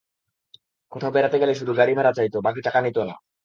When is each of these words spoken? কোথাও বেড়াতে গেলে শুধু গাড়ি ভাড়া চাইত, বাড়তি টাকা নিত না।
কোথাও 0.91 1.11
বেড়াতে 1.11 1.37
গেলে 1.41 1.53
শুধু 1.55 1.71
গাড়ি 1.73 1.93
ভাড়া 1.97 2.11
চাইত, 2.17 2.35
বাড়তি 2.45 2.61
টাকা 2.61 2.79
নিত 2.81 2.97
না। 3.09 3.15